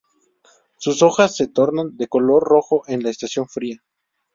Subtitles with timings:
[0.79, 3.83] Sus hojas se tornan de color rojo en la estación fría.